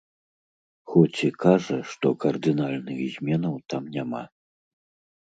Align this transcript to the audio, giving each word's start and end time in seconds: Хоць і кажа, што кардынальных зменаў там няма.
Хоць 0.93 1.19
і 1.27 1.29
кажа, 1.43 1.77
што 1.93 2.07
кардынальных 2.25 2.99
зменаў 3.19 3.55
там 3.75 3.83
няма. 4.01 4.27